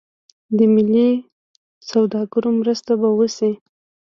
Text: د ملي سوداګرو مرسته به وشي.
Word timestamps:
د 0.57 0.59
ملي 0.73 1.09
سوداګرو 1.89 2.49
مرسته 2.59 2.91
به 3.01 3.09
وشي. 3.17 3.51